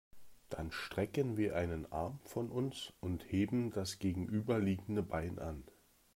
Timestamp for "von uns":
2.23-2.91